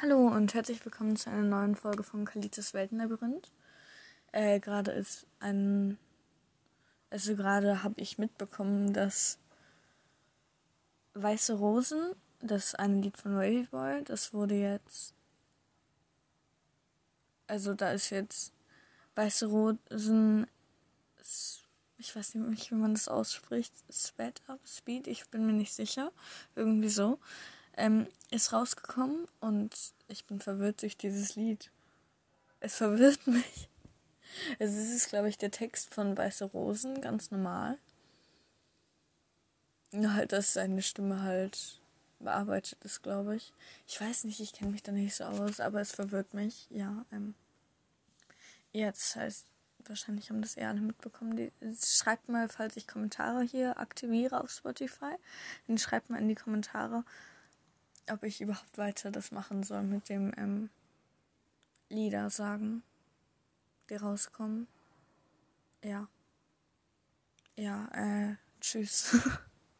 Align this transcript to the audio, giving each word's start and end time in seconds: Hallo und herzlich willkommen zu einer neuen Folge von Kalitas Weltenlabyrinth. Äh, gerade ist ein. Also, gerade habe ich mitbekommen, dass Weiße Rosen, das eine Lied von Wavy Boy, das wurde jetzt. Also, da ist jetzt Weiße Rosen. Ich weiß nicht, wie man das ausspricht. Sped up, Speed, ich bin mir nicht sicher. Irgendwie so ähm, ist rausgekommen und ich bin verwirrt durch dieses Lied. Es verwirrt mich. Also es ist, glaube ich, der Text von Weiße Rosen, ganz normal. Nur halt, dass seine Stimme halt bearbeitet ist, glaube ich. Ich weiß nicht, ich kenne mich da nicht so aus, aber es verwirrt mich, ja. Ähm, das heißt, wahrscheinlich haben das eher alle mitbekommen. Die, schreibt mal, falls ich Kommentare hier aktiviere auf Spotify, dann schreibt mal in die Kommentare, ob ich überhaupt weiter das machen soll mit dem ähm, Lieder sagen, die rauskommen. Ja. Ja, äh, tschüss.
Hallo 0.00 0.28
und 0.28 0.54
herzlich 0.54 0.84
willkommen 0.84 1.16
zu 1.16 1.28
einer 1.28 1.42
neuen 1.42 1.74
Folge 1.74 2.04
von 2.04 2.24
Kalitas 2.24 2.72
Weltenlabyrinth. 2.72 3.50
Äh, 4.30 4.60
gerade 4.60 4.92
ist 4.92 5.26
ein. 5.40 5.98
Also, 7.10 7.34
gerade 7.34 7.82
habe 7.82 8.00
ich 8.00 8.16
mitbekommen, 8.16 8.92
dass 8.92 9.40
Weiße 11.14 11.54
Rosen, 11.54 12.14
das 12.40 12.76
eine 12.76 13.00
Lied 13.00 13.16
von 13.16 13.34
Wavy 13.34 13.66
Boy, 13.72 14.04
das 14.04 14.32
wurde 14.32 14.54
jetzt. 14.54 15.14
Also, 17.48 17.74
da 17.74 17.90
ist 17.90 18.10
jetzt 18.10 18.52
Weiße 19.16 19.46
Rosen. 19.46 20.46
Ich 21.96 22.14
weiß 22.14 22.36
nicht, 22.36 22.70
wie 22.70 22.76
man 22.76 22.94
das 22.94 23.08
ausspricht. 23.08 23.72
Sped 23.90 24.42
up, 24.46 24.60
Speed, 24.64 25.08
ich 25.08 25.28
bin 25.28 25.44
mir 25.44 25.54
nicht 25.54 25.72
sicher. 25.72 26.12
Irgendwie 26.54 26.88
so 26.88 27.18
ähm, 27.78 28.06
ist 28.30 28.52
rausgekommen 28.52 29.26
und 29.40 29.72
ich 30.08 30.26
bin 30.26 30.40
verwirrt 30.40 30.82
durch 30.82 30.96
dieses 30.96 31.36
Lied. 31.36 31.70
Es 32.60 32.76
verwirrt 32.76 33.26
mich. 33.26 33.68
Also 34.58 34.78
es 34.78 34.90
ist, 34.90 35.08
glaube 35.08 35.28
ich, 35.28 35.38
der 35.38 35.50
Text 35.50 35.94
von 35.94 36.16
Weiße 36.16 36.44
Rosen, 36.44 37.00
ganz 37.00 37.30
normal. 37.30 37.78
Nur 39.92 40.12
halt, 40.12 40.32
dass 40.32 40.52
seine 40.52 40.82
Stimme 40.82 41.22
halt 41.22 41.80
bearbeitet 42.20 42.78
ist, 42.84 43.02
glaube 43.02 43.36
ich. 43.36 43.52
Ich 43.86 44.00
weiß 44.00 44.24
nicht, 44.24 44.40
ich 44.40 44.52
kenne 44.52 44.72
mich 44.72 44.82
da 44.82 44.92
nicht 44.92 45.14
so 45.14 45.24
aus, 45.24 45.60
aber 45.60 45.80
es 45.80 45.92
verwirrt 45.92 46.34
mich, 46.34 46.66
ja. 46.70 47.06
Ähm, 47.10 47.34
das 48.74 49.16
heißt, 49.16 49.46
wahrscheinlich 49.86 50.28
haben 50.28 50.42
das 50.42 50.56
eher 50.56 50.68
alle 50.68 50.80
mitbekommen. 50.80 51.36
Die, 51.36 51.52
schreibt 51.82 52.28
mal, 52.28 52.48
falls 52.48 52.76
ich 52.76 52.86
Kommentare 52.86 53.42
hier 53.42 53.78
aktiviere 53.78 54.40
auf 54.40 54.50
Spotify, 54.50 55.14
dann 55.66 55.78
schreibt 55.78 56.10
mal 56.10 56.20
in 56.20 56.28
die 56.28 56.34
Kommentare, 56.34 57.04
ob 58.10 58.22
ich 58.22 58.40
überhaupt 58.40 58.78
weiter 58.78 59.10
das 59.10 59.32
machen 59.32 59.62
soll 59.62 59.82
mit 59.82 60.08
dem 60.08 60.32
ähm, 60.36 60.70
Lieder 61.88 62.30
sagen, 62.30 62.82
die 63.88 63.96
rauskommen. 63.96 64.66
Ja. 65.82 66.08
Ja, 67.56 67.88
äh, 67.92 68.36
tschüss. 68.60 69.16